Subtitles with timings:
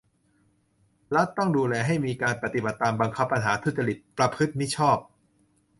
[1.15, 4.97] รัฐต้องดูแลให้มีการปฏิบัติตาม บังคับ ปัญหาทุจริต ประพฤติมิชอบ